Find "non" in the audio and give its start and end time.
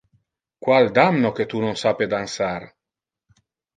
1.65-1.79